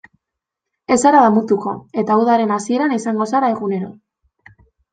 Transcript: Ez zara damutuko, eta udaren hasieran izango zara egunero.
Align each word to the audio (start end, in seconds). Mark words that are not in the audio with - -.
Ez 0.95 0.97
zara 1.09 1.19
damutuko, 1.25 1.75
eta 2.03 2.17
udaren 2.23 2.55
hasieran 2.57 2.99
izango 2.99 3.31
zara 3.35 3.53
egunero. 3.57 3.95